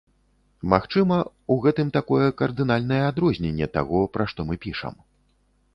Магчыма, 0.73 1.17
у 1.55 1.57
гэтым 1.65 1.91
такое 1.97 2.25
кардынальнае 2.41 3.01
адрозненне 3.11 3.67
таго, 3.79 4.01
пра 4.17 4.23
што 4.35 4.41
мы 4.51 4.55
пішам. 4.67 4.95